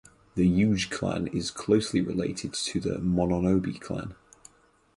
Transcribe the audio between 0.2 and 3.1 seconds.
The Yuge clan is closely related to the